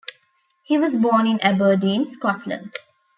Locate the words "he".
0.63-0.79